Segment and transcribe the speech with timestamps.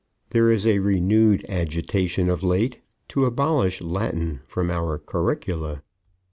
[0.31, 5.83] There is a renewed agitation of late to abolish Latin from our curricula.